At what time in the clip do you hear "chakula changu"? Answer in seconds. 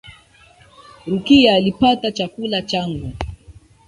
2.11-3.11